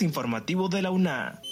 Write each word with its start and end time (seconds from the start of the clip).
informativo 0.00 0.68
de 0.68 0.80
la 0.80 0.92
UNA. 0.92 1.42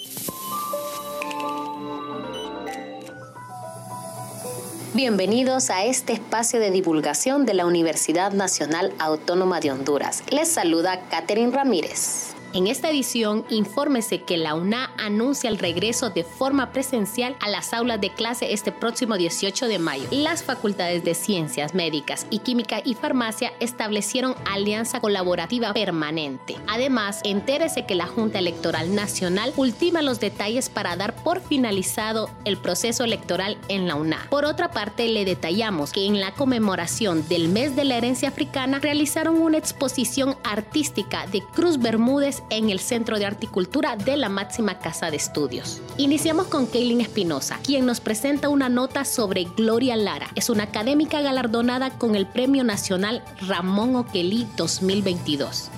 Bienvenidos 4.93 5.69
a 5.69 5.83
este 5.83 6.13
espacio 6.13 6.59
de 6.61 6.71
divulgación 6.71 7.45
de 7.45 7.53
la 7.53 7.65
Universidad 7.65 8.31
Nacional 8.31 8.93
Autónoma 8.99 9.59
de 9.59 9.71
Honduras. 9.71 10.23
Les 10.31 10.49
saluda 10.49 11.01
Catherine 11.09 11.51
Ramírez. 11.51 12.30
En 12.53 12.67
esta 12.67 12.89
edición, 12.89 13.45
infórmese 13.49 14.23
que 14.23 14.35
la 14.35 14.55
UNA 14.55 14.91
anuncia 14.97 15.49
el 15.49 15.57
regreso 15.57 16.09
de 16.09 16.25
forma 16.25 16.73
presencial 16.73 17.37
a 17.39 17.47
las 17.47 17.73
aulas 17.73 18.01
de 18.01 18.09
clase 18.09 18.51
este 18.51 18.73
próximo 18.73 19.15
18 19.15 19.69
de 19.69 19.79
mayo. 19.79 20.03
Las 20.11 20.43
facultades 20.43 21.05
de 21.05 21.15
Ciencias 21.15 21.73
Médicas 21.73 22.27
y 22.29 22.39
Química 22.39 22.81
y 22.83 22.95
Farmacia 22.95 23.53
establecieron 23.61 24.35
alianza 24.43 24.99
colaborativa 24.99 25.71
permanente. 25.71 26.57
Además, 26.67 27.21
entérese 27.23 27.85
que 27.85 27.95
la 27.95 28.05
Junta 28.05 28.39
Electoral 28.39 28.93
Nacional 28.93 29.53
ultima 29.55 30.01
los 30.01 30.19
detalles 30.19 30.67
para 30.67 30.97
dar 30.97 31.15
por 31.23 31.39
finalizado 31.39 32.29
el 32.43 32.57
proceso 32.57 33.05
electoral 33.05 33.57
en 33.69 33.87
la 33.87 33.95
UNA. 33.95 34.27
Por 34.29 34.43
otra 34.43 34.71
parte, 34.71 35.07
le 35.07 35.23
detallamos 35.23 35.93
que 35.93 36.05
en 36.05 36.19
la 36.19 36.33
conmemoración 36.33 37.25
del 37.29 37.47
mes 37.47 37.77
de 37.77 37.85
la 37.85 37.95
herencia 37.95 38.27
africana 38.27 38.79
realizaron 38.79 39.41
una 39.41 39.57
exposición 39.57 40.35
artística 40.43 41.27
de 41.27 41.41
Cruz 41.41 41.79
Bermúdez 41.79 42.40
en 42.49 42.69
el 42.69 42.79
Centro 42.79 43.19
de 43.19 43.25
Articultura 43.25 43.95
de 43.95 44.17
la 44.17 44.29
máxima 44.29 44.79
casa 44.79 45.11
de 45.11 45.17
estudios. 45.17 45.81
Iniciamos 45.97 46.47
con 46.47 46.65
Kaylin 46.65 47.01
Espinosa, 47.01 47.59
quien 47.63 47.85
nos 47.85 47.99
presenta 47.99 48.49
una 48.49 48.69
nota 48.69 49.05
sobre 49.05 49.45
Gloria 49.45 49.95
Lara. 49.95 50.27
Es 50.35 50.49
una 50.49 50.63
académica 50.63 51.21
galardonada 51.21 51.91
con 51.91 52.15
el 52.15 52.27
Premio 52.27 52.63
Nacional 52.63 53.23
Ramón 53.47 53.95
Oquelí 53.95 54.47
2022. 54.57 55.69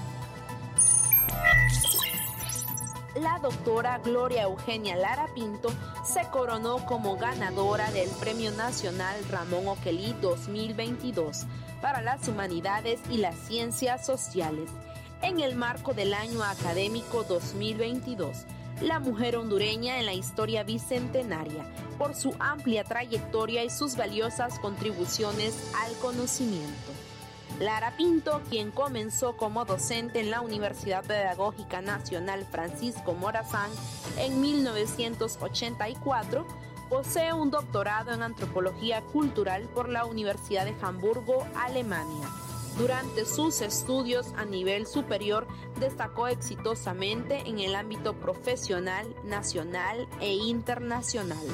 La 3.21 3.39
doctora 3.39 3.99
Gloria 3.99 4.43
Eugenia 4.43 4.95
Lara 4.95 5.27
Pinto 5.35 5.69
se 6.03 6.27
coronó 6.31 6.83
como 6.85 7.15
ganadora 7.15 7.91
del 7.91 8.09
Premio 8.19 8.51
Nacional 8.51 9.15
Ramón 9.29 9.67
Oquelí 9.67 10.15
2022 10.21 11.45
para 11.81 12.01
las 12.01 12.27
humanidades 12.27 12.99
y 13.09 13.17
las 13.17 13.35
ciencias 13.35 14.05
sociales 14.05 14.69
en 15.23 15.39
el 15.39 15.55
marco 15.55 15.93
del 15.93 16.13
año 16.13 16.43
académico 16.43 17.23
2022. 17.23 18.45
La 18.81 18.99
mujer 18.99 19.37
hondureña 19.37 19.99
en 19.99 20.05
la 20.05 20.13
historia 20.13 20.63
bicentenaria, 20.63 21.65
por 21.97 22.13
su 22.13 22.35
amplia 22.39 22.83
trayectoria 22.83 23.63
y 23.63 23.69
sus 23.69 23.95
valiosas 23.95 24.59
contribuciones 24.59 25.71
al 25.81 25.93
conocimiento. 25.99 26.91
Lara 27.59 27.95
Pinto, 27.95 28.41
quien 28.49 28.71
comenzó 28.71 29.37
como 29.37 29.63
docente 29.63 30.19
en 30.19 30.29
la 30.29 30.41
Universidad 30.41 31.05
Pedagógica 31.05 31.81
Nacional 31.81 32.45
Francisco 32.51 33.13
Morazán 33.13 33.69
en 34.17 34.41
1984, 34.41 36.45
posee 36.89 37.31
un 37.31 37.49
doctorado 37.49 38.11
en 38.11 38.23
antropología 38.23 39.01
cultural 39.01 39.69
por 39.73 39.87
la 39.87 40.05
Universidad 40.05 40.65
de 40.65 40.75
Hamburgo, 40.81 41.47
Alemania 41.55 42.27
durante 42.77 43.25
sus 43.25 43.61
estudios 43.61 44.33
a 44.35 44.45
nivel 44.45 44.87
superior 44.87 45.47
destacó 45.79 46.27
exitosamente 46.27 47.47
en 47.47 47.59
el 47.59 47.75
ámbito 47.75 48.13
profesional, 48.13 49.13
nacional 49.23 50.07
e 50.19 50.33
internacional. 50.33 51.45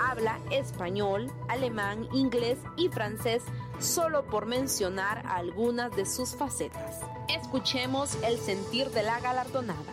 Habla 0.00 0.38
español, 0.50 1.30
alemán, 1.48 2.08
inglés 2.12 2.58
y 2.76 2.88
francés 2.88 3.42
solo 3.78 4.24
por 4.26 4.46
mencionar 4.46 5.24
algunas 5.26 5.94
de 5.96 6.06
sus 6.06 6.36
facetas. 6.36 7.00
Escuchemos 7.28 8.16
el 8.22 8.38
sentir 8.38 8.90
de 8.90 9.02
la 9.02 9.20
galardonada. 9.20 9.92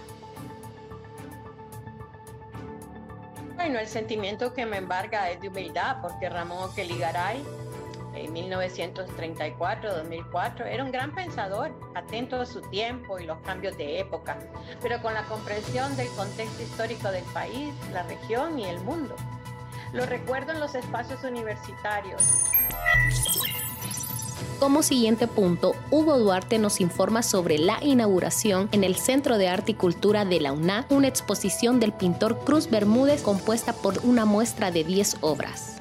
Bueno, 3.56 3.78
el 3.80 3.88
sentimiento 3.88 4.54
que 4.54 4.66
me 4.66 4.78
embarga 4.78 5.30
es 5.32 5.42
de 5.42 5.50
humildad 5.50 5.98
porque 6.02 6.30
Ramón 6.30 6.70
Oqueligaray 6.70 7.44
en 8.20 8.34
1934-2004. 8.34 10.66
Era 10.66 10.84
un 10.84 10.92
gran 10.92 11.16
pensador, 11.16 11.72
atento 11.96 12.42
a 12.42 12.46
su 12.46 12.60
tiempo 12.62 13.18
y 13.20 13.26
los 13.26 13.40
cambios 13.40 13.78
de 13.78 14.00
época, 14.00 14.38
pero 14.82 15.02
con 15.02 15.14
la 15.14 15.24
comprensión 15.24 15.96
del 15.96 16.10
contexto 16.10 16.62
histórico 16.62 17.10
del 17.12 17.24
país, 17.26 17.74
la 17.92 18.04
región 18.04 18.60
y 18.60 18.66
el 18.66 18.82
mundo. 18.82 19.16
Lo 19.94 20.06
recuerdo 20.06 20.52
en 20.52 20.60
los 20.60 20.76
espacios 20.76 21.24
universitarios. 21.24 22.22
Como 24.60 24.84
siguiente 24.84 25.28
punto, 25.28 25.74
Hugo 25.90 26.20
Duarte 26.20 26.60
nos 26.60 26.82
informa 26.82 27.24
sobre 27.24 27.58
la 27.58 27.80
inauguración 27.82 28.68
en 28.74 28.84
el 28.84 28.98
Centro 28.98 29.38
de 29.38 29.48
Arte 29.48 29.72
y 29.72 29.76
Cultura 29.76 30.26
de 30.26 30.42
la 30.42 30.52
UNA, 30.52 30.86
una 30.90 31.08
exposición 31.08 31.80
del 31.80 31.94
pintor 31.94 32.40
Cruz 32.40 32.70
Bermúdez 32.70 33.22
compuesta 33.22 33.72
por 33.72 34.00
una 34.04 34.26
muestra 34.26 34.70
de 34.70 34.84
10 34.84 35.20
obras. 35.22 35.79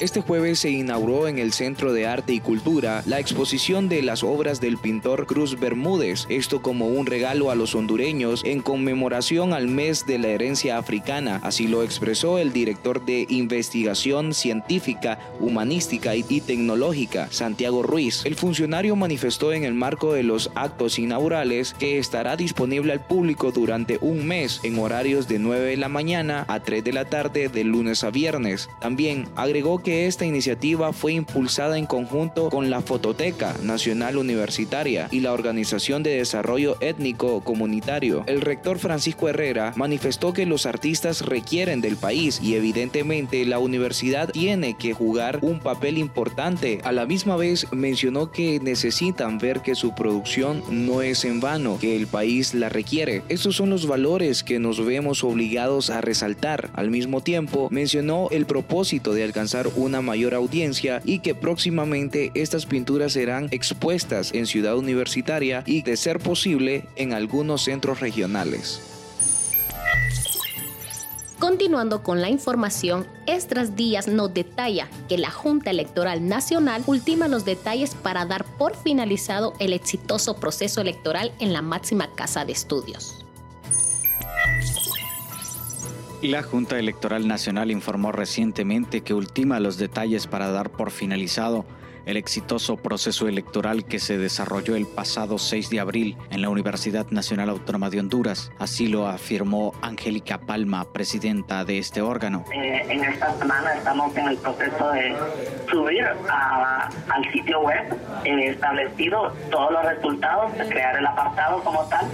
Este 0.00 0.22
jueves 0.22 0.60
se 0.60 0.70
inauguró 0.70 1.28
en 1.28 1.38
el 1.38 1.52
Centro 1.52 1.92
de 1.92 2.06
Arte 2.06 2.32
y 2.32 2.40
Cultura 2.40 3.02
la 3.04 3.20
exposición 3.20 3.90
de 3.90 4.00
las 4.02 4.24
obras 4.24 4.58
del 4.58 4.78
pintor 4.78 5.26
Cruz 5.26 5.60
Bermúdez, 5.60 6.24
esto 6.30 6.62
como 6.62 6.86
un 6.86 7.04
regalo 7.04 7.50
a 7.50 7.54
los 7.54 7.74
hondureños 7.74 8.40
en 8.46 8.62
conmemoración 8.62 9.52
al 9.52 9.68
mes 9.68 10.06
de 10.06 10.18
la 10.18 10.28
herencia 10.28 10.78
africana, 10.78 11.38
así 11.42 11.68
lo 11.68 11.82
expresó 11.82 12.38
el 12.38 12.54
director 12.54 13.04
de 13.04 13.26
Investigación 13.28 14.32
Científica, 14.32 15.18
Humanística 15.38 16.16
y 16.16 16.22
Tecnológica, 16.22 17.28
Santiago 17.30 17.82
Ruiz. 17.82 18.24
El 18.24 18.36
funcionario 18.36 18.96
manifestó 18.96 19.52
en 19.52 19.64
el 19.64 19.74
marco 19.74 20.14
de 20.14 20.22
los 20.22 20.50
actos 20.54 20.98
inaugurales 20.98 21.74
que 21.78 21.98
estará 21.98 22.36
disponible 22.36 22.94
al 22.94 23.04
público 23.04 23.52
durante 23.52 23.98
un 24.00 24.26
mes 24.26 24.60
en 24.62 24.78
horarios 24.78 25.28
de 25.28 25.38
9 25.38 25.68
de 25.68 25.76
la 25.76 25.90
mañana 25.90 26.46
a 26.48 26.60
3 26.60 26.82
de 26.84 26.94
la 26.94 27.04
tarde 27.04 27.50
de 27.50 27.64
lunes 27.64 28.02
a 28.02 28.10
viernes. 28.10 28.70
También 28.80 29.28
agregó 29.36 29.82
que 29.82 29.89
esta 29.90 30.24
iniciativa 30.24 30.92
fue 30.92 31.12
impulsada 31.12 31.78
en 31.78 31.86
conjunto 31.86 32.50
con 32.50 32.70
la 32.70 32.80
Fototeca 32.80 33.54
Nacional 33.62 34.16
Universitaria 34.16 35.08
y 35.10 35.20
la 35.20 35.32
Organización 35.32 36.02
de 36.02 36.16
Desarrollo 36.16 36.76
Étnico 36.80 37.42
Comunitario. 37.42 38.24
El 38.26 38.40
rector 38.40 38.78
Francisco 38.78 39.28
Herrera 39.28 39.72
manifestó 39.76 40.32
que 40.32 40.46
los 40.46 40.66
artistas 40.66 41.22
requieren 41.22 41.80
del 41.80 41.96
país 41.96 42.40
y 42.42 42.54
evidentemente 42.54 43.44
la 43.44 43.58
universidad 43.58 44.30
tiene 44.30 44.76
que 44.76 44.94
jugar 44.94 45.38
un 45.42 45.60
papel 45.60 45.98
importante. 45.98 46.80
A 46.84 46.92
la 46.92 47.06
misma 47.06 47.36
vez 47.36 47.66
mencionó 47.72 48.30
que 48.30 48.60
necesitan 48.60 49.38
ver 49.38 49.60
que 49.60 49.74
su 49.74 49.94
producción 49.94 50.62
no 50.70 51.02
es 51.02 51.24
en 51.24 51.40
vano, 51.40 51.78
que 51.80 51.96
el 51.96 52.06
país 52.06 52.54
la 52.54 52.68
requiere. 52.68 53.22
Estos 53.28 53.56
son 53.56 53.70
los 53.70 53.86
valores 53.86 54.42
que 54.42 54.58
nos 54.58 54.84
vemos 54.84 55.24
obligados 55.24 55.90
a 55.90 56.00
resaltar. 56.00 56.70
Al 56.74 56.90
mismo 56.90 57.20
tiempo 57.20 57.68
mencionó 57.70 58.28
el 58.30 58.46
propósito 58.46 59.12
de 59.12 59.24
alcanzar 59.24 59.68
una 59.80 60.00
mayor 60.00 60.34
audiencia 60.34 61.02
y 61.04 61.20
que 61.20 61.34
próximamente 61.34 62.30
estas 62.34 62.66
pinturas 62.66 63.12
serán 63.12 63.48
expuestas 63.50 64.32
en 64.34 64.46
Ciudad 64.46 64.76
Universitaria 64.76 65.62
y, 65.66 65.82
de 65.82 65.96
ser 65.96 66.18
posible, 66.18 66.84
en 66.96 67.12
algunos 67.12 67.62
centros 67.62 68.00
regionales. 68.00 68.80
Continuando 71.40 72.02
con 72.02 72.20
la 72.20 72.28
información, 72.28 73.06
Estras 73.26 73.74
Díaz 73.74 74.08
nos 74.08 74.34
detalla 74.34 74.88
que 75.08 75.16
la 75.16 75.30
Junta 75.30 75.70
Electoral 75.70 76.28
Nacional 76.28 76.82
ultima 76.86 77.28
los 77.28 77.46
detalles 77.46 77.94
para 77.94 78.26
dar 78.26 78.44
por 78.58 78.76
finalizado 78.76 79.54
el 79.58 79.72
exitoso 79.72 80.36
proceso 80.36 80.82
electoral 80.82 81.32
en 81.38 81.54
la 81.54 81.62
máxima 81.62 82.14
casa 82.14 82.44
de 82.44 82.52
estudios. 82.52 83.24
La 86.22 86.42
Junta 86.42 86.78
Electoral 86.78 87.26
Nacional 87.26 87.70
informó 87.70 88.12
recientemente 88.12 89.00
que 89.00 89.14
ultima 89.14 89.58
los 89.58 89.78
detalles 89.78 90.26
para 90.26 90.50
dar 90.50 90.70
por 90.70 90.90
finalizado 90.90 91.64
el 92.10 92.16
exitoso 92.16 92.76
proceso 92.76 93.28
electoral 93.28 93.84
que 93.84 94.00
se 94.00 94.18
desarrolló 94.18 94.74
el 94.74 94.86
pasado 94.86 95.38
6 95.38 95.70
de 95.70 95.80
abril 95.80 96.16
en 96.30 96.42
la 96.42 96.48
Universidad 96.48 97.06
Nacional 97.10 97.48
Autónoma 97.50 97.88
de 97.88 98.00
Honduras. 98.00 98.50
Así 98.58 98.88
lo 98.88 99.06
afirmó 99.06 99.72
Angélica 99.80 100.38
Palma, 100.38 100.92
presidenta 100.92 101.64
de 101.64 101.78
este 101.78 102.02
órgano. 102.02 102.44
Eh, 102.52 102.84
en 102.88 103.04
esta 103.04 103.32
semana 103.38 103.74
estamos 103.74 104.16
en 104.16 104.28
el 104.28 104.36
proceso 104.38 104.90
de 104.90 105.16
subir 105.70 106.04
al 106.04 107.32
sitio 107.32 107.60
web 107.60 107.96
eh, 108.24 108.50
establecido 108.50 109.32
todos 109.50 109.70
los 109.70 109.84
resultados, 109.84 110.52
crear 110.68 110.96
el 110.96 111.06
apartado 111.06 111.62
como 111.62 111.84
tal. 111.84 112.06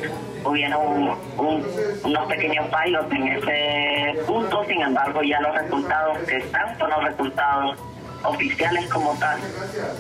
Hubieron 0.45 1.17
unos 1.39 2.27
pequeños 2.29 2.69
fallos 2.71 3.05
en 3.11 3.29
ese 3.29 4.23
punto, 4.27 4.65
sin 4.65 4.83
embargo 4.83 5.23
ya 5.23 5.41
los 5.41 5.55
resultados 5.55 6.19
que 6.19 6.37
están 6.37 6.79
son 6.79 6.91
los 6.91 7.05
resultados 7.05 7.79
oficiales 8.25 8.87
como 8.89 9.15
tal, 9.19 9.39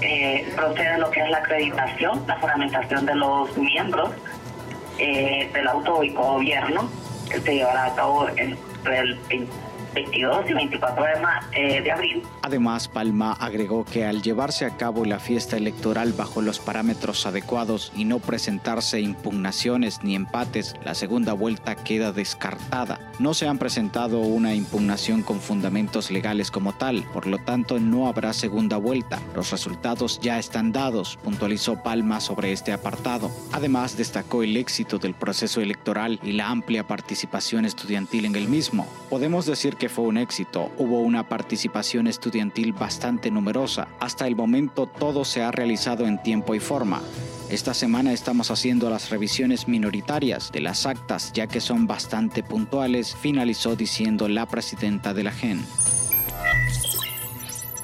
eh, 0.00 0.52
procede 0.56 0.98
lo 0.98 1.10
que 1.10 1.20
es 1.20 1.30
la 1.30 1.38
acreditación, 1.38 2.24
la 2.26 2.36
fundamentación 2.36 3.06
de 3.06 3.14
los 3.14 3.56
miembros 3.56 4.10
eh, 4.98 5.50
del 5.52 5.68
autogobierno, 5.68 6.88
que 7.30 7.40
se 7.40 7.54
llevará 7.54 7.86
a 7.86 7.94
cabo 7.94 8.28
entre 8.36 8.98
el 8.98 9.18
22 9.96 10.50
y 10.50 10.52
24 10.52 11.04
de, 11.04 11.10
eh, 11.52 11.81
de 11.81 11.90
abril. 11.90 12.22
Además, 12.43 12.87
Palma 12.87 13.32
agregó 13.32 13.84
que 13.84 14.04
al 14.04 14.20
llevarse 14.20 14.66
a 14.66 14.76
cabo 14.76 15.06
la 15.06 15.19
fiesta 15.19 15.56
electoral 15.56 16.12
bajo 16.12 16.43
los 16.43 16.58
parámetros 16.58 17.25
adecuados 17.25 17.93
y 17.96 18.04
no 18.04 18.19
presentarse 18.19 19.00
impugnaciones 19.00 20.02
ni 20.02 20.14
empates, 20.14 20.75
la 20.84 20.94
segunda 20.94 21.32
vuelta 21.32 21.75
queda 21.76 22.12
descartada. 22.12 23.00
No 23.19 23.32
se 23.32 23.48
han 23.48 23.58
presentado 23.58 24.20
una 24.20 24.54
impugnación 24.54 25.22
con 25.22 25.40
fundamentos 25.40 26.10
legales 26.10 26.50
como 26.50 26.75
tal, 26.75 27.04
por 27.14 27.26
lo 27.26 27.38
tanto 27.38 27.81
no 27.81 28.06
habrá 28.06 28.34
segunda 28.34 28.76
vuelta. 28.76 29.19
Los 29.34 29.50
resultados 29.50 30.20
ya 30.20 30.38
están 30.38 30.72
dados, 30.72 31.19
puntualizó 31.25 31.82
Palma 31.82 32.20
sobre 32.20 32.52
este 32.52 32.72
apartado. 32.75 33.31
Además, 33.52 33.96
destacó 33.96 34.42
el 34.42 34.58
éxito 34.58 34.99
del 34.99 35.14
proceso 35.14 35.62
electoral 35.62 36.20
y 36.22 36.32
la 36.32 36.50
amplia 36.50 36.87
participación 36.87 37.64
estudiantil 37.64 38.26
en 38.26 38.37
el 38.37 38.49
mismo. 38.49 38.87
Podemos 39.08 39.46
decir 39.46 39.76
que 39.76 39.86
fue 39.88 40.05
un 40.05 40.17
éxito, 40.17 40.71
hubo 40.79 41.00
una 41.00 41.29
participación 41.29 42.06
estudiantil 42.06 42.73
bastante 42.73 43.31
numerosa. 43.31 43.88
Hasta 44.00 44.27
el 44.27 44.37
momento 44.37 44.87
todo 44.87 45.25
se 45.25 45.43
ha 45.43 45.50
realizado 45.50 46.06
en 46.06 46.23
tiempo 46.23 46.55
y 46.55 46.61
forma. 46.61 47.03
Esta 47.49 47.75
semana 47.75 48.12
estamos 48.12 48.50
haciendo 48.50 48.91
las 48.91 49.11
revisiones 49.11 49.69
minoritarias 49.69 50.50
de 50.50 50.61
las 50.61 50.85
actas 50.87 51.33
ya 51.33 51.47
que 51.47 51.61
son 51.61 51.87
bastante 51.87 52.43
puntuales, 52.43 53.15
finalizó 53.15 53.77
diciendo 53.77 54.29
la 54.29 54.47
presidenta 54.47 55.15
de 55.15 55.23
la 55.23 55.31
GEN. 55.31 55.65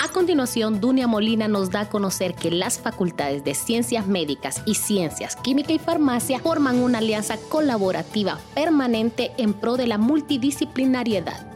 A 0.02 0.08
continuación, 0.08 0.80
Dunia 0.80 1.06
Molina 1.06 1.46
nos 1.46 1.70
da 1.70 1.82
a 1.82 1.88
conocer 1.88 2.34
que 2.34 2.50
las 2.50 2.80
facultades 2.80 3.44
de 3.44 3.54
Ciencias 3.54 4.08
Médicas 4.08 4.60
y 4.66 4.74
Ciencias 4.74 5.36
Química 5.36 5.72
y 5.72 5.78
Farmacia 5.78 6.40
forman 6.40 6.82
una 6.82 6.98
alianza 6.98 7.36
colaborativa 7.48 8.40
permanente 8.52 9.30
en 9.38 9.54
pro 9.54 9.76
de 9.76 9.86
la 9.86 9.98
multidisciplinariedad 9.98 11.51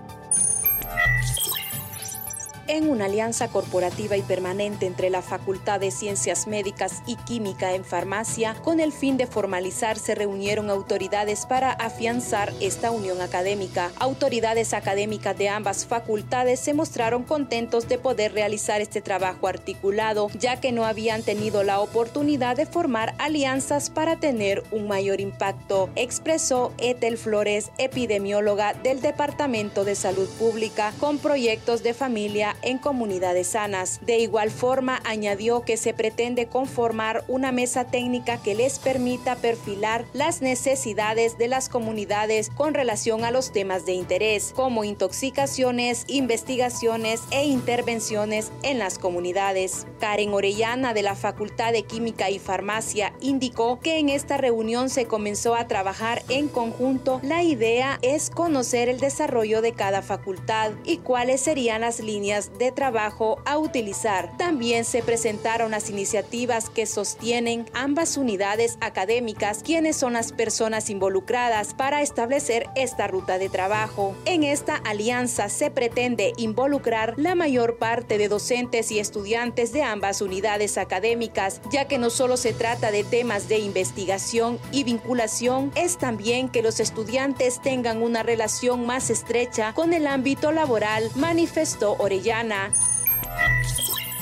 en 2.69 2.89
una 2.89 3.07
alianza 3.07 3.49
corporativa 3.49 4.17
y 4.17 4.23
permanente 4.23 4.87
entre 4.87 5.11
la 5.11 5.23
Facultad 5.23 5.81
de 5.81 5.91
Ciencias 5.91 6.47
Médicas 6.47 7.03
y 7.07 7.17
Química 7.17 7.75
en 7.75 7.85
Farmacia, 7.85 8.55
con 8.65 8.81
el 8.81 8.93
fin 8.93 9.17
de 9.17 9.27
formalizar, 9.27 9.99
se 9.99 10.15
reunieron 10.15 10.71
autoridades 10.71 11.47
para 11.47 11.73
afianzar 11.73 12.53
esta 12.61 12.91
unión 12.91 13.21
académica. 13.21 13.93
Autoridades 13.99 14.75
académicas 14.75 15.37
de 15.39 15.49
ambas 15.49 15.87
facultades 15.87 16.61
se 16.61 16.75
mostraron 16.75 17.23
contentos 17.23 17.89
de 17.89 17.99
poder 17.99 18.33
realizar 18.33 18.81
este 18.81 19.01
trabajo 19.01 19.49
articulado, 19.49 20.29
ya 20.39 20.61
que 20.61 20.73
no 20.73 20.85
habían 20.85 21.23
tenido 21.23 21.63
la 21.63 21.81
oportunidad 21.81 22.57
de 22.57 22.67
formar 22.67 23.15
alianzas 23.19 23.91
para 23.91 24.17
tener 24.17 24.65
un 24.71 24.89
mayor 24.89 25.21
impacto, 25.21 25.91
expresó 25.95 26.73
Ethel 26.79 27.19
Flores, 27.19 27.71
epidemióloga 27.79 28.75
del 28.75 29.01
Departamento 29.01 29.85
de 29.85 29.95
Salud 29.95 30.29
Pública, 30.39 30.93
con 30.99 31.19
proyectos 31.19 31.83
de 31.83 31.95
familia 31.95 32.56
en 32.63 32.79
comunidades 32.79 33.49
sanas. 33.49 34.01
De 34.03 34.19
igual 34.19 34.51
forma, 34.51 35.01
añadió 35.05 35.63
que 35.63 35.77
se 35.77 35.95
pretende 35.95 36.47
conformar 36.47 37.25
una 37.29 37.53
mesa 37.53 37.85
técnica 37.85 38.43
que 38.43 38.55
les 38.55 38.79
permita 38.79 39.37
perfilar 39.37 40.05
las 40.13 40.43
necesidades 40.43 41.39
de 41.39 41.49
las 41.49 41.69
comunidades 41.69 42.51
con 42.51 42.75
relación 42.75 43.25
a 43.25 43.31
los 43.31 43.53
temas 43.53 43.87
de 43.87 43.93
interés, 43.93 44.53
como 44.55 44.85
intoxicaciones, 44.85 46.05
investigaciones 46.09 47.23
e 47.31 47.45
intervenciones 47.45 48.53
en 48.63 48.79
las 48.79 48.99
comunidades. 48.99 49.87
Karen 50.01 50.33
Orellana 50.33 50.95
de 50.95 51.03
la 51.03 51.15
Facultad 51.15 51.73
de 51.73 51.83
Química 51.83 52.31
y 52.31 52.39
Farmacia 52.39 53.13
indicó 53.21 53.81
que 53.81 53.99
en 53.99 54.09
esta 54.09 54.37
reunión 54.37 54.91
se 54.91 55.07
comenzó 55.07 55.55
a 55.55 55.67
trabajar 55.67 56.23
en 56.29 56.49
conjunto. 56.49 57.21
La 57.23 57.43
idea 57.43 57.99
es 58.03 58.31
conocer 58.31 58.89
el 58.89 59.01
desarrollo 59.01 59.63
de 59.63 59.73
cada 59.73 60.03
facultad 60.03 60.73
y 60.85 60.99
cuáles 60.99 61.41
serían 61.41 61.81
las 61.81 62.01
líneas 62.01 62.46
de 62.59 62.73
trabajo 62.73 63.41
a 63.45 63.59
utilizar. 63.59 64.37
También 64.37 64.85
se 64.85 65.03
presentaron 65.03 65.73
las 65.73 65.91
iniciativas 65.91 66.71
que 66.71 66.87
sostienen 66.87 67.67
ambas 67.75 68.17
unidades 68.17 68.79
académicas, 68.81 69.63
quienes 69.65 69.97
son 69.97 70.13
las 70.13 70.33
personas 70.33 70.91
involucradas 70.91 71.75
para 71.75 72.03
establecer 72.03 72.69
esta 72.77 73.07
ruta 73.07 73.39
de 73.39 73.49
trabajo. 73.49 74.15
En 74.25 74.45
esta 74.45 74.77
alianza 74.77 75.49
se 75.49 75.71
pretende 75.71 76.33
involucrar 76.37 77.15
la 77.17 77.35
mayor 77.35 77.79
parte 77.79 78.19
de 78.19 78.29
docentes 78.29 78.91
y 78.93 78.99
estudiantes 78.99 79.73
de 79.73 79.83
ambas 79.83 80.21
unidades 80.21 80.79
académicas, 80.79 81.61
ya 81.71 81.87
que 81.87 81.99
no 81.99 82.11
solo 82.11 82.37
se 82.37 82.53
trata 82.53 82.91
de 82.91 83.05
temas 83.05 83.49
de 83.49 83.59
investigación 83.59 84.59
y 84.73 84.85
vinculación, 84.85 85.73
es 85.75 85.99
también 85.99 86.49
que 86.49 86.63
los 86.63 86.81
estudiantes 86.81 87.61
tengan 87.61 88.03
una 88.03 88.23
relación 88.23 88.87
más 88.87 89.11
estrecha 89.11 89.73
con 89.75 89.93
el 89.93 90.07
ámbito 90.07 90.53
laboral, 90.53 91.11
manifestó 91.17 91.97
Orellana 91.99 92.36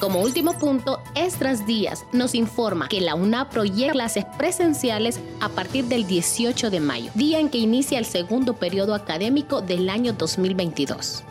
como 0.05 0.21
último 0.21 0.59
punto, 0.59 1.03
Estras 1.15 1.67
Díaz 1.67 2.05
nos 2.13 2.35
informa 2.35 2.89
que 2.89 3.01
la 3.01 3.15
UNA 3.15 3.49
proyecta 3.49 3.93
clases 3.93 4.27
presenciales 4.37 5.19
a 5.41 5.49
partir 5.49 5.87
del 5.87 6.07
18 6.07 6.71
de 6.71 6.81
mayo, 6.81 7.11
día 7.15 7.39
en 7.39 7.49
que 7.49 7.57
inicia 7.57 7.99
el 7.99 8.05
segundo 8.05 8.55
periodo 8.55 8.95
académico 8.95 9.63
del 9.63 9.89
año 9.89 10.13
2022. 10.13 11.25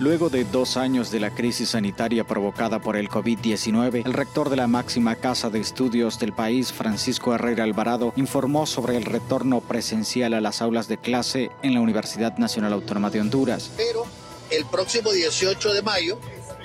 Luego 0.00 0.30
de 0.30 0.44
dos 0.44 0.78
años 0.78 1.10
de 1.10 1.20
la 1.20 1.34
crisis 1.34 1.68
sanitaria 1.68 2.24
provocada 2.24 2.78
por 2.78 2.96
el 2.96 3.10
COVID-19, 3.10 4.06
el 4.06 4.14
rector 4.14 4.48
de 4.48 4.56
la 4.56 4.66
máxima 4.66 5.14
casa 5.14 5.50
de 5.50 5.60
estudios 5.60 6.18
del 6.18 6.32
país, 6.32 6.72
Francisco 6.72 7.34
Herrera 7.34 7.64
Alvarado, 7.64 8.14
informó 8.16 8.64
sobre 8.64 8.96
el 8.96 9.04
retorno 9.04 9.60
presencial 9.60 10.32
a 10.32 10.40
las 10.40 10.62
aulas 10.62 10.88
de 10.88 10.96
clase 10.96 11.50
en 11.62 11.74
la 11.74 11.82
Universidad 11.82 12.38
Nacional 12.38 12.72
Autónoma 12.72 13.10
de 13.10 13.20
Honduras. 13.20 13.72
Pero 13.76 14.06
el 14.48 14.64
próximo 14.64 15.12
18 15.12 15.74
de 15.74 15.82
mayo, 15.82 16.18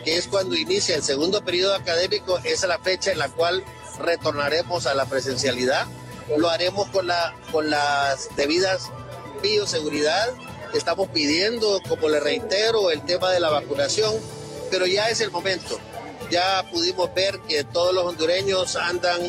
que 0.05 0.15
es 0.15 0.29
cuando 0.29 0.55
inicia 0.55 0.95
el 0.95 1.03
segundo 1.03 1.43
periodo 1.43 1.75
académico, 1.75 2.39
es 2.45 2.65
la 2.65 2.79
fecha 2.79 3.11
en 3.11 3.19
la 3.19 3.27
cual 3.27 3.65
retornaremos 3.99 4.87
a 4.87 4.93
la 4.93 5.07
presencialidad. 5.07 5.87
Lo 6.37 6.49
haremos 6.49 6.87
con, 6.87 7.07
la, 7.07 7.35
con 7.51 7.69
las 7.69 8.29
debidas 8.37 8.93
bioseguridad 9.43 10.29
Estamos 10.75 11.07
pidiendo, 11.07 11.79
como 11.87 12.09
le 12.09 12.19
reitero, 12.19 12.91
el 12.91 13.01
tema 13.05 13.31
de 13.31 13.39
la 13.39 13.49
vacunación, 13.49 14.13
pero 14.69 14.85
ya 14.85 15.07
es 15.09 15.21
el 15.21 15.31
momento. 15.31 15.79
Ya 16.29 16.65
pudimos 16.69 17.13
ver 17.13 17.39
que 17.47 17.63
todos 17.63 17.93
los 17.93 18.03
hondureños 18.03 18.75
andan 18.75 19.21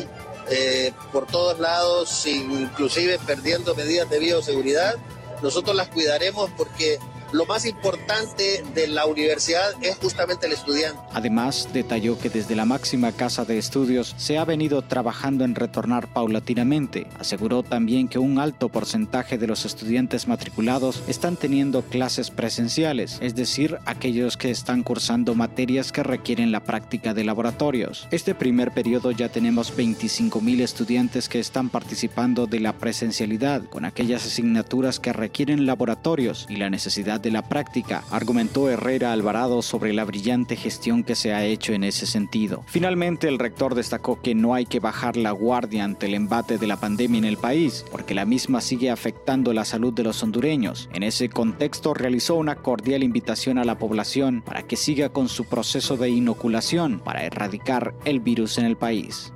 eh, 0.49 0.91
por 1.13 1.25
todos 1.25 1.59
lados, 1.59 2.25
inclusive 2.25 3.17
perdiendo 3.25 3.75
medidas 3.75 4.09
de 4.09 4.19
bioseguridad. 4.19 4.95
Nosotros 5.41 5.73
las 5.73 5.87
cuidaremos 5.87 6.49
porque 6.57 6.99
lo 7.31 7.45
más 7.45 7.65
importante 7.65 8.63
de 8.73 8.87
la 8.87 9.05
universidad 9.05 9.71
es 9.81 9.95
justamente 9.97 10.47
el 10.47 10.53
estudiante. 10.53 10.99
Además, 11.13 11.69
detalló 11.73 12.17
que 12.17 12.29
desde 12.29 12.55
la 12.55 12.65
máxima 12.65 13.11
casa 13.11 13.45
de 13.45 13.57
estudios 13.57 14.15
se 14.17 14.37
ha 14.37 14.45
venido 14.45 14.81
trabajando 14.81 15.43
en 15.43 15.55
retornar 15.55 16.07
paulatinamente. 16.13 17.07
Aseguró 17.19 17.63
también 17.63 18.07
que 18.07 18.19
un 18.19 18.39
alto 18.39 18.69
porcentaje 18.69 19.37
de 19.37 19.47
los 19.47 19.65
estudiantes 19.65 20.27
matriculados 20.27 21.03
están 21.07 21.35
teniendo 21.35 21.81
clases 21.81 22.31
presenciales, 22.31 23.17
es 23.21 23.35
decir, 23.35 23.77
aquellos 23.85 24.37
que 24.37 24.51
están 24.51 24.83
cursando 24.83 25.35
materias 25.35 25.91
que 25.91 26.03
requieren 26.03 26.51
la 26.51 26.63
práctica 26.63 27.13
de 27.13 27.23
laboratorios. 27.23 28.07
Este 28.11 28.35
primer 28.35 28.71
periodo 28.71 29.11
ya 29.11 29.29
tenemos 29.29 29.75
25.000 29.75 30.61
estudiantes 30.61 31.29
que 31.29 31.39
están 31.39 31.69
participando 31.69 32.47
de 32.47 32.59
la 32.59 32.73
presencialidad 32.73 33.63
con 33.65 33.85
aquellas 33.85 34.25
asignaturas 34.25 34.99
que 34.99 35.13
requieren 35.13 35.65
laboratorios 35.65 36.45
y 36.49 36.57
la 36.57 36.69
de 37.17 37.31
la 37.31 37.41
práctica, 37.41 38.03
argumentó 38.11 38.69
Herrera 38.69 39.11
Alvarado 39.11 39.61
sobre 39.61 39.93
la 39.93 40.05
brillante 40.05 40.55
gestión 40.55 41.03
que 41.03 41.15
se 41.15 41.33
ha 41.33 41.45
hecho 41.45 41.73
en 41.73 41.83
ese 41.83 42.05
sentido. 42.05 42.63
Finalmente, 42.67 43.27
el 43.27 43.39
rector 43.39 43.75
destacó 43.75 44.21
que 44.21 44.35
no 44.35 44.53
hay 44.53 44.65
que 44.65 44.79
bajar 44.79 45.17
la 45.17 45.31
guardia 45.31 45.83
ante 45.83 46.07
el 46.07 46.13
embate 46.13 46.57
de 46.57 46.67
la 46.67 46.79
pandemia 46.79 47.19
en 47.19 47.25
el 47.25 47.37
país, 47.37 47.85
porque 47.91 48.15
la 48.15 48.25
misma 48.25 48.61
sigue 48.61 48.89
afectando 48.89 49.53
la 49.53 49.65
salud 49.65 49.93
de 49.93 50.03
los 50.03 50.21
hondureños. 50.23 50.89
En 50.93 51.03
ese 51.03 51.29
contexto, 51.29 51.93
realizó 51.93 52.35
una 52.35 52.55
cordial 52.55 53.03
invitación 53.03 53.57
a 53.57 53.63
la 53.63 53.77
población 53.77 54.41
para 54.41 54.63
que 54.63 54.75
siga 54.75 55.09
con 55.09 55.29
su 55.29 55.45
proceso 55.45 55.97
de 55.97 56.09
inoculación 56.09 56.99
para 56.99 57.23
erradicar 57.23 57.93
el 58.05 58.19
virus 58.19 58.57
en 58.57 58.65
el 58.65 58.77
país. 58.77 59.31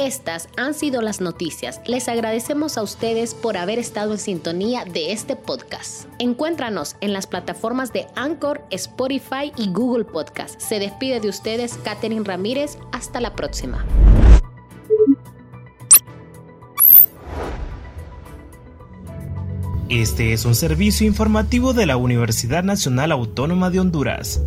Estas 0.00 0.48
han 0.56 0.72
sido 0.72 1.02
las 1.02 1.20
noticias. 1.20 1.82
Les 1.86 2.08
agradecemos 2.08 2.78
a 2.78 2.82
ustedes 2.82 3.34
por 3.34 3.58
haber 3.58 3.78
estado 3.78 4.12
en 4.12 4.18
sintonía 4.18 4.86
de 4.86 5.12
este 5.12 5.36
podcast. 5.36 6.06
Encuéntranos 6.18 6.96
en 7.02 7.12
las 7.12 7.26
plataformas 7.26 7.92
de 7.92 8.06
Anchor, 8.16 8.62
Spotify 8.70 9.52
y 9.58 9.70
Google 9.70 10.06
Podcast. 10.06 10.58
Se 10.58 10.78
despide 10.78 11.20
de 11.20 11.28
ustedes 11.28 11.74
Katherine 11.84 12.24
Ramírez. 12.24 12.78
Hasta 12.92 13.20
la 13.20 13.36
próxima. 13.36 13.84
Este 19.90 20.32
es 20.32 20.46
un 20.46 20.54
servicio 20.54 21.06
informativo 21.06 21.74
de 21.74 21.84
la 21.84 21.98
Universidad 21.98 22.64
Nacional 22.64 23.12
Autónoma 23.12 23.68
de 23.68 23.80
Honduras. 23.80 24.40